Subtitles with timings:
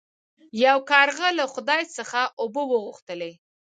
[0.65, 3.31] یو کارغه له خدای څخه اوبه وغوښتلې.